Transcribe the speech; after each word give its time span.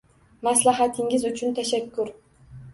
Maslahatingiz 0.47 1.27
uchun 1.33 1.55
tashakkur. 1.61 2.13